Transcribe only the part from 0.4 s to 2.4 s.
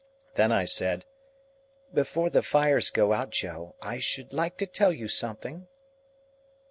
I said, "Before